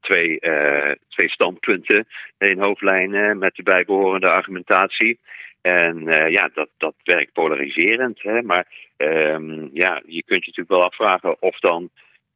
[0.00, 2.06] twee, uh, twee standpunten
[2.38, 5.18] in hoofdlijnen met de bijbehorende argumentatie.
[5.60, 8.22] En uh, ja, dat, dat werkt polariserend.
[8.22, 8.42] Hè.
[8.42, 11.90] Maar um, ja, je kunt je natuurlijk wel afvragen of dan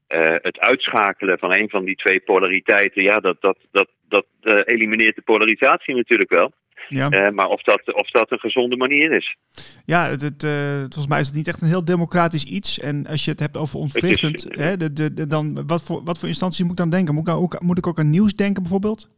[0.09, 4.27] uh, het uitschakelen van een van die twee polariteiten, ja, dat, dat, dat, dat
[4.65, 6.53] elimineert de polarisatie natuurlijk wel.
[6.89, 7.11] Ja.
[7.11, 9.37] Uh, maar of dat, of dat een gezonde manier is.
[9.85, 12.79] Ja, het, het, uh, volgens mij is het niet echt een heel democratisch iets.
[12.79, 16.19] En als je het hebt over ontwrichtend, hè, de, de, de, dan, wat, voor, wat
[16.19, 17.15] voor instantie moet ik dan denken?
[17.15, 19.11] Moet ik, ook, moet ik ook aan nieuws denken bijvoorbeeld?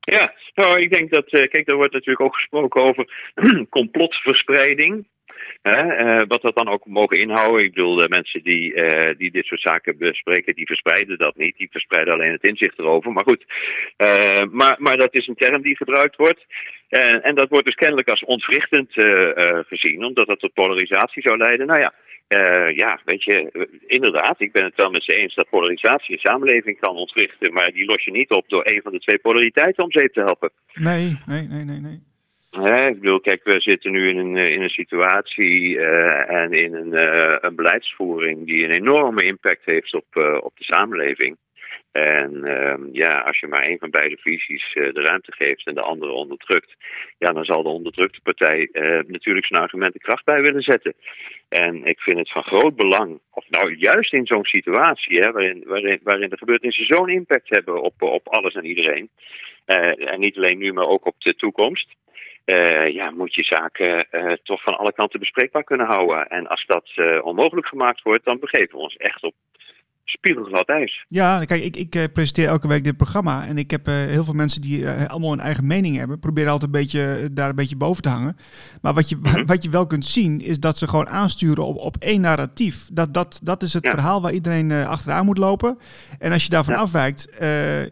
[0.00, 3.32] Ja, nou, ik denk dat, uh, kijk, er wordt natuurlijk ook gesproken over
[3.78, 5.06] complotverspreiding.
[5.62, 7.64] Uh, wat dat dan ook mogen inhouden.
[7.64, 11.56] Ik bedoel, de mensen die, uh, die dit soort zaken bespreken, die verspreiden dat niet.
[11.56, 13.12] Die verspreiden alleen het inzicht erover.
[13.12, 13.44] Maar goed,
[13.96, 16.46] uh, maar, maar dat is een term die gebruikt wordt.
[17.22, 18.92] en dat wordt dus kennelijk als ontwrichtend
[19.66, 21.66] gezien, omdat dat tot polarisatie zou leiden.
[21.66, 21.92] Nou ja,
[22.70, 26.80] ja, weet je, inderdaad, ik ben het wel met ze eens dat polarisatie een samenleving
[26.80, 29.92] kan ontwrichten, maar die los je niet op door een van de twee polariteiten om
[29.92, 30.50] zeep te helpen.
[30.74, 32.07] Nee, nee, nee, nee, nee.
[32.50, 36.52] Ja, ik bedoel, kijk, we zitten nu in een, eh, in een situatie uh, en
[36.52, 40.06] in een, uh, een beleidsvoering die een enorme impact heeft op,
[40.40, 41.36] op de samenleving.
[41.92, 45.80] En uh, ja, als je maar een van beide visies de ruimte geeft en de
[45.80, 46.76] andere onderdrukt,
[47.18, 48.68] ja, dan zal de onderdrukte partij
[49.06, 50.94] natuurlijk zijn argumenten kracht bij willen zetten.
[51.48, 55.62] En ik vind het van groot belang, of nou juist in zo'n situatie, hè, waarin,
[55.66, 59.10] waarin, waarin de gebeurtenissen zo'n impact hebben op, op alles en iedereen.
[59.64, 61.96] en niet alleen nu, maar ook op de toekomst
[62.48, 66.26] uh, ja, moet je zaken uh, toch van alle kanten bespreekbaar kunnen houden.
[66.26, 69.34] En als dat uh, onmogelijk gemaakt wordt, dan begeven we ons echt op
[70.10, 71.04] spiegelglad ijs.
[71.08, 73.46] Ja, kijk, ik, ik eh, presenteer elke week dit programma.
[73.46, 76.18] En ik heb uh, heel veel mensen die uh, allemaal een eigen mening hebben.
[76.18, 78.36] Proberen altijd een beetje, daar een beetje boven te hangen.
[78.82, 79.46] Maar wat je, mm -hmm.
[79.46, 82.88] wat je wel kunt zien, is dat ze gewoon aansturen op, op één narratief.
[82.92, 83.90] Dat, dat, dat is het ja.
[83.90, 85.78] verhaal waar iedereen achteraan moet lopen.
[86.18, 86.80] En als je daarvan ja.
[86.80, 87.28] afwijkt,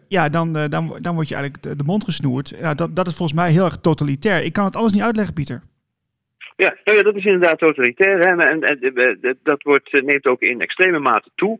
[0.07, 0.69] ja, dan, dan,
[1.01, 2.61] dan word je eigenlijk de, de mond gesnoerd.
[2.61, 4.43] Nou, dat, dat is volgens mij heel erg totalitair.
[4.43, 5.63] Ik kan het alles niet uitleggen, Pieter.
[6.63, 8.17] Ja, nou ja, dat is inderdaad totalitair.
[8.19, 8.25] Hè?
[8.25, 11.57] En, en, en dat wordt, neemt ook in extreme mate toe.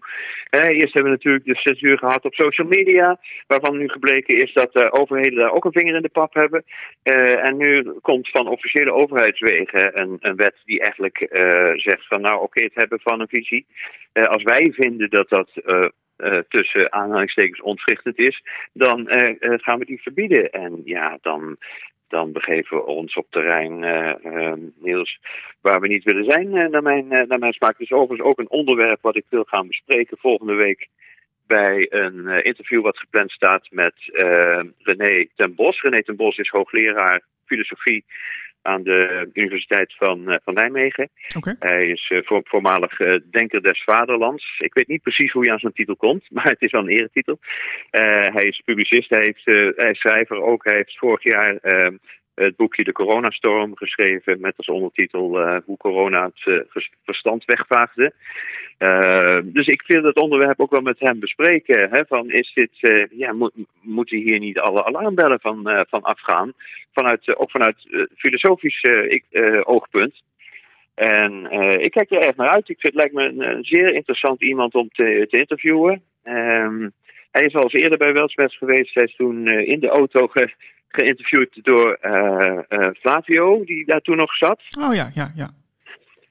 [0.49, 4.73] eerst hebben we natuurlijk de censuur gehad op social media, waarvan nu gebleken is dat
[4.73, 6.63] de overheden daar ook een vinger in de pap hebben.
[7.43, 11.17] En nu komt van officiële overheidswegen een, een wet die eigenlijk
[11.75, 13.65] zegt van nou oké, het hebben van een visie.
[14.13, 15.49] Als wij vinden dat dat
[16.49, 19.05] tussen aanhalingstekens ontwrichtend is, dan
[19.39, 20.51] gaan we die verbieden.
[20.51, 21.57] En ja, dan,
[22.07, 25.19] dan begeven we ons op terrein, uh, Niels,
[25.61, 27.77] waar we niet willen zijn, naar, mijn, naar mijn smaak.
[27.77, 30.87] Dus overigens ook een onderwerp wat ik wil gaan bespreken volgende week
[31.47, 33.93] bij een interview wat gepland staat met
[34.77, 35.81] René ten Bos.
[35.81, 38.05] René ten Bos is hoogleraar filosofie
[38.67, 41.09] aan de Universiteit van, uh, van Nijmegen.
[41.37, 41.55] Okay.
[41.59, 44.59] Hij is voor, voormalig uh, Denker des Vaderlands.
[44.59, 46.97] Ik weet niet precies hoe hij aan zijn titel komt, maar het is wel een
[46.97, 47.39] eretitel.
[48.37, 50.63] hij is publicist, hij, heeft, hij is schrijver ook.
[50.63, 51.95] Hij heeft vorig jaar ehm,
[52.45, 58.13] het boekje De Coronastorm geschreven met als ondertitel uh, hoe corona het uh, verstand wegvaagde.
[58.79, 61.89] Uh, dus ik wil het onderwerp ook wel met hem bespreken.
[61.89, 63.49] Hè, van is dit, ja, mo
[63.81, 66.53] moeten hier niet alle alarmbellen van, van afgaan?
[66.93, 68.85] Vanuit, ook vanuit filosofisch
[69.63, 70.23] oogpunt.
[70.95, 72.69] En ik kijk er erg naar uit.
[72.69, 76.01] Ik vind het lijkt me een, zeer interessant iemand om te, te interviewen.
[76.23, 76.91] Um,
[77.31, 78.93] hij is al eens eerder bij Welsmets geweest.
[78.93, 80.53] Hij is toen in de auto ge
[80.87, 84.61] geïnterviewd door uh, uh, Flavio, die daar toen nog zat.
[84.79, 85.49] Oh ja, ja, ja.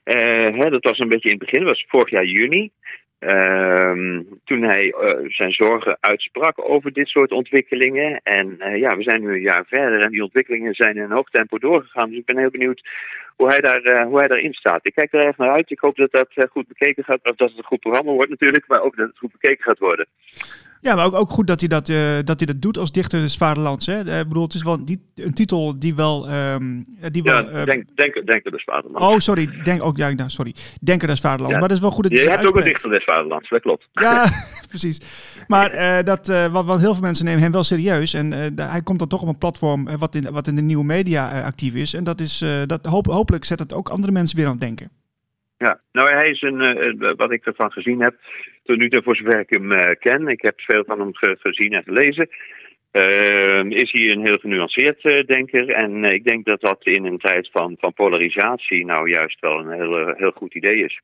[0.05, 2.71] Uh, hè, dat was een beetje in het begin, dat was vorig jaar juni.
[3.19, 4.95] Ehm, toen hij
[5.27, 8.21] zijn zorgen uitsprak over dit soort ontwikkelingen.
[8.23, 11.31] En ja, we zijn nu een jaar verder en die ontwikkelingen zijn in een hoog
[11.31, 12.09] tempo doorgegaan.
[12.09, 12.83] Dus ik ben heel benieuwd
[13.37, 14.87] hoe hij, daar, hoe hij daarin staat.
[14.87, 15.71] Ik kijk er erg naar uit.
[15.71, 17.31] Ik hoop dat dat goed bekeken gaat.
[17.31, 19.79] Of dat het een goed programma wordt natuurlijk, maar ook dat het goed bekeken gaat
[19.79, 20.07] worden.
[20.81, 23.21] Ja, maar ook, ook goed dat hij dat, uh, dat hij dat doet als dichter
[23.21, 23.87] des vaderlands.
[23.87, 24.05] Hè?
[24.05, 26.29] Uh, ik bedoel, het is wel die, een titel die wel...
[26.33, 29.07] Um, die ja, wel uh, denk, denk, Denker des vaderlands.
[29.07, 29.63] Oh, sorry.
[29.63, 30.55] Denk, ook, ja, nou, sorry.
[30.81, 31.55] Denker des vaderlands.
[31.55, 31.59] Ja.
[31.59, 33.61] Maar dat is wel goed dat je Je hebt ook een dichter des vaderlands, dat
[33.61, 33.89] klopt.
[33.93, 34.25] Ja,
[34.69, 35.01] precies.
[35.47, 38.15] Maar dat, wat, wat heel veel mensen nemen hem wel serieus.
[38.15, 41.43] En hij komt dan toch op een platform wat in, wat in de nieuwe media
[41.43, 41.95] actief is.
[41.95, 44.91] En dat is, dat hoop, hopelijk zet het ook andere mensen weer aan het denken.
[45.59, 48.15] Ja, nou hij is een, wat ik ervan gezien heb,
[48.67, 51.37] tot nu toe voor zover ik hem uh, ken, ik heb veel van hem ge
[51.41, 52.29] gezien en gelezen,
[52.93, 55.71] uh, is hij een heel genuanceerd uh, denker.
[55.71, 59.71] En ik denk dat dat in een tijd van, van polarisatie nou juist wel een
[59.71, 61.01] heel, heel goed idee is.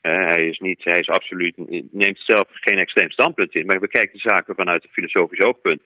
[0.00, 1.54] hij is niet, hij is absoluut,
[1.92, 5.82] neemt zelf geen extreem standpunt in, maar bekijkt de zaken vanuit een filosofisch oogpunt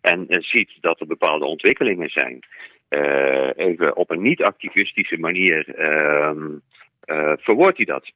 [0.00, 2.40] en ziet dat er bepaalde ontwikkelingen zijn.
[3.56, 6.48] even op een niet-activistische manier ehm,
[7.36, 8.12] verwoordt hij dat.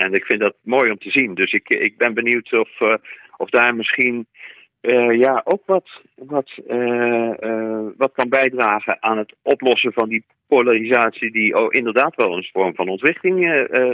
[0.00, 1.34] En ik vind dat mooi om te zien.
[1.34, 2.94] Dus ik, ik ben benieuwd of, uh,
[3.36, 4.26] of daar misschien
[4.80, 7.30] uh, ja, ook wat, wat, uh,
[7.96, 12.74] wat kan bijdragen aan het oplossen van die polarisatie die oh, inderdaad wel een vorm
[12.74, 13.36] van ontwrichting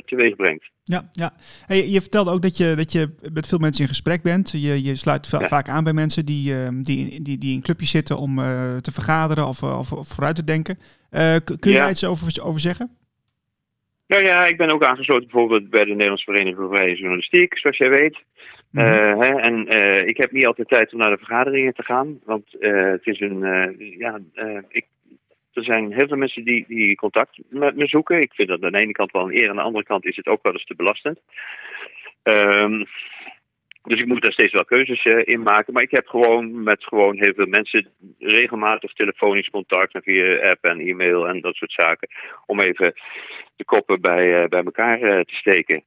[0.04, 0.70] teweeg brengt.
[0.82, 1.32] Ja, ja.
[1.66, 4.50] Hey, je vertelde ook dat je, dat je met veel mensen in gesprek bent.
[4.50, 5.48] Je, je sluit ja.
[5.48, 8.36] vaak aan bij mensen die, die, die, die in clubjes zitten om
[8.80, 10.78] te vergaderen of, of, of vooruit te denken.
[11.44, 11.80] kun je ja.
[11.80, 12.90] daar iets over, over zeggen?
[14.06, 17.76] Nou ja, ik ben ook aangesloten bijvoorbeeld bij de Nederlandse Vereniging voor Vrije Journalistiek, zoals
[17.76, 18.18] jij weet.
[18.70, 18.92] Mm -hmm.
[18.92, 22.20] uh, hè, en uh, ik heb niet altijd tijd om naar de vergaderingen te gaan,
[22.24, 23.40] want uh, het is een,
[23.98, 24.18] ja,
[24.68, 24.86] ik,
[25.52, 28.20] er zijn heel veel mensen die, die contact met me zoeken.
[28.20, 30.16] Ik vind dat aan de ene kant wel een eer, aan de andere kant is
[30.16, 31.20] het ook wel eens te belastend.
[32.22, 32.86] Um,
[33.86, 35.72] dus ik moet daar steeds wel keuzes uh, in maken.
[35.72, 40.64] Maar ik heb gewoon met gewoon heel veel mensen regelmatig telefonisch contact en via app
[40.64, 42.08] en e-mail en dat soort zaken.
[42.46, 42.94] Om even
[43.56, 45.82] de koppen bij, uh, bij elkaar uh, te steken.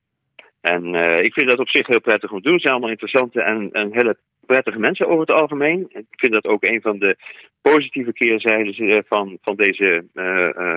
[0.61, 0.83] En
[1.23, 2.53] ik vind dat op zich heel prettig om te doen.
[2.53, 5.87] Het zijn allemaal interessante en, en hele prettige mensen over het algemeen.
[5.89, 7.17] Ik vind dat ook een van de
[7.61, 10.05] positieve keerzijden van, van deze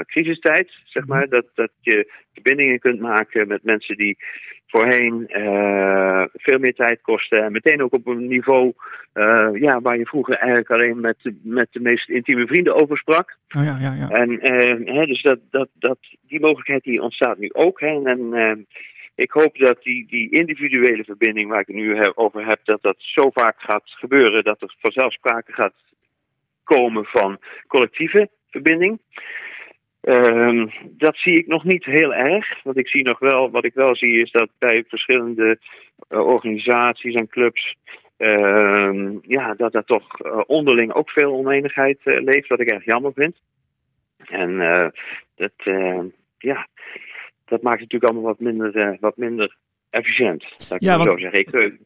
[0.06, 0.72] crisistijd.
[0.84, 1.28] Zeg maar.
[1.28, 4.18] dat, dat je verbindingen kunt maken met mensen die
[4.72, 7.44] voorheen uh, veel meer tijd kosten.
[7.44, 8.72] En meteen ook op een niveau
[9.14, 13.36] uh, ja, waar je vroeger eigenlijk alleen met, met de meest intieme vrienden over sprak.
[13.56, 14.08] Oh ja, ja, ja.
[14.08, 17.80] En uh, hè, dus dat, dat, dat, die mogelijkheid die ontstaat nu ook.
[17.80, 18.02] Hè.
[18.04, 18.66] En
[19.14, 22.96] ik hoop dat die, die individuele verbinding waar ik het nu over heb, dat dat
[22.98, 25.74] zo vaak gaat gebeuren dat er vanzelf sprake gaat
[26.64, 29.00] komen van collectieve verbinding.
[30.02, 32.62] Ehm, dat zie ik nog niet heel erg.
[32.62, 35.58] Wat ik zie nog wel, wat ik wel zie is dat bij verschillende
[36.08, 37.76] organisaties en clubs
[38.22, 42.84] Ehm, ja, dat er toch eh, onderling ook veel oneenigheid uh, leeft, wat ik erg
[42.84, 43.36] jammer vind.
[44.28, 44.56] En
[45.34, 45.52] dat,
[46.38, 46.68] ja,
[47.44, 49.56] dat maakt het natuurlijk allemaal wat minder, wat minder
[49.90, 50.68] efficiënt.
[50.68, 51.40] Dat ja, ik zo zeggen.
[51.40, 51.78] Ik,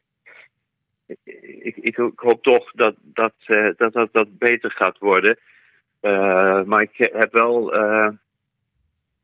[1.23, 3.33] ik, ik, ik, hoop toch dat dat,
[3.77, 5.39] dat, dat, dat beter gaat worden.
[6.65, 7.71] Maar ik heb wel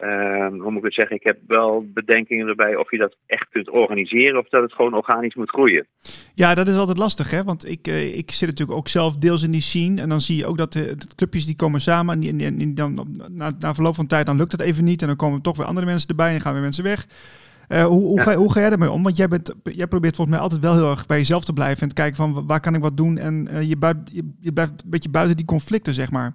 [0.04, 1.16] Ehm, hoe moet ik het zeggen?
[1.16, 4.94] Ik heb wel bedenkingen erbij of je dat echt kunt organiseren of dat het gewoon
[4.94, 5.88] organisch moet groeien.
[6.34, 7.44] Ja, dat is altijd lastig, hè?
[7.44, 10.02] Want ik, ik zit natuurlijk ook zelf deels in die scene.
[10.02, 12.14] En dan zie je ook dat de, clubjes die komen samen.
[12.14, 15.02] En, die, en, dan, na, na verloop van tijd dan lukt dat even niet.
[15.02, 17.08] En dan komen toch weer andere mensen erbij en gaan weer mensen weg.
[17.70, 19.04] Uh, hoe, hoe, ga, hoe ga jij ermee om?
[19.04, 21.82] Want jij, bent, jij probeert volgens mij altijd wel heel erg bij jezelf te blijven.
[21.82, 23.18] En te kijken van waar kan ik wat doen.
[23.18, 23.78] En uh, je,
[24.12, 26.34] je, je blijft een beetje buiten die conflicten, zeg maar.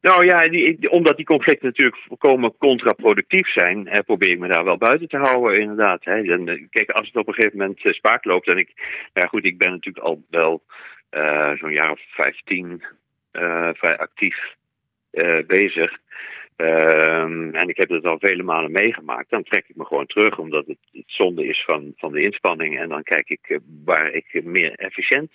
[0.00, 0.48] Nou ja,
[0.88, 5.16] omdat die conflicten natuurlijk volkomen contraproductief zijn, eh, probeer ik me daar wel buiten te
[5.16, 6.04] houden, inderdaad.
[6.04, 6.32] Hè.
[6.32, 8.72] En, eh, kijk, als het op een gegeven moment uh, spaak loopt, en ik,
[9.12, 10.62] ja, goed, ik ben natuurlijk al wel
[11.10, 12.82] uh, zo'n jaar of vijftien
[13.72, 14.36] vrij actief
[15.46, 15.98] bezig.
[16.56, 19.30] Ehm, en ik heb het al vele malen meegemaakt.
[19.30, 22.78] Dan trek ik me gewoon terug, omdat het, het zonde is van, van de inspanning.
[22.78, 25.30] En dan kijk ik waar ik meer efficiënt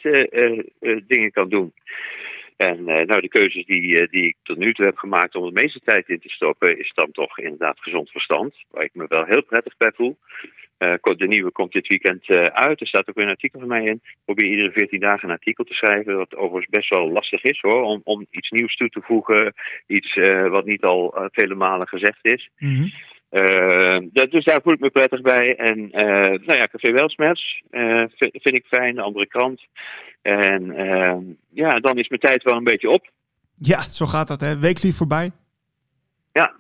[1.08, 1.74] dingen kan doen.
[2.58, 5.46] En uh, nou, de keuzes die, uh, die ik tot nu toe heb gemaakt om
[5.46, 8.56] de meeste tijd in te stoppen, is dan toch inderdaad gezond verstand.
[8.72, 10.18] Waar ik me wel heel prettig bij voel.
[10.80, 12.82] Uh, de nieuwe komt dit weekend uit.
[12.82, 14.02] Er staat ook weer een artikel van mij in.
[14.04, 16.18] Ik probeer iedere 14 dagen een artikel te schrijven.
[16.18, 17.82] Wat overigens best wel lastig is hoor.
[17.82, 19.54] Om, om iets nieuws toe te voegen.
[19.88, 20.16] Iets
[20.50, 22.50] wat niet al vele malen gezegd is.
[22.58, 22.92] Mm.
[24.12, 25.56] Dat, dus daar voel ik me prettig bij.
[25.56, 25.90] En
[26.46, 27.62] nou ja, Café Welsmets
[28.16, 28.96] vind, vind ik fijn.
[28.96, 29.62] De andere krant.
[30.24, 31.18] En uh,
[31.50, 33.10] ja, dan is mijn tijd wel een beetje op.
[33.58, 34.60] Ja, zo gaat dat, hè?
[34.60, 35.32] Weeklief voorbij.
[36.32, 36.54] Ja.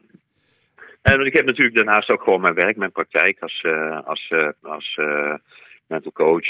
[1.01, 4.49] En ik heb natuurlijk daarnaast ook gewoon mijn werk, mijn praktijk als, uh, als, uh,
[4.62, 5.36] als uh,
[5.88, 6.47] mental coach.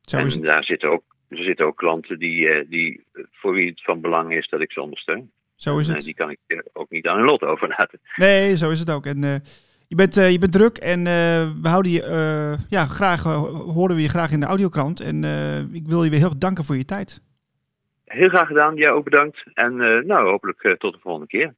[0.00, 4.00] Zo en daar zitten ook, er zitten ook klanten die, die, voor wie het van
[4.00, 5.30] belang is dat ik ze ondersteun.
[5.62, 6.04] Zo is en, het.
[6.04, 6.38] die kan ik
[6.72, 8.00] ook niet aan hun lot overlaten.
[8.16, 9.06] Nee, zo is het ook.
[9.06, 9.42] En
[9.92, 11.04] je bent, uh, je bent druk en uh,
[11.62, 15.00] we houden je, uh, ja, graag, horen we je graag in de audiokrant.
[15.00, 15.24] En
[15.72, 17.22] ik wil je weer heel danken voor je tijd.
[18.04, 19.42] Heel graag gedaan, jij ook bedankt.
[19.54, 21.54] En nou, hopelijk tot de volgende keer.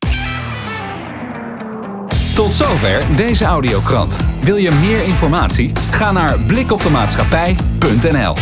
[2.34, 4.16] Tot zover deze audiokrant.
[4.42, 5.76] Wil je meer informatie?
[5.76, 8.34] Ga naar blikoptemaatschappij.nl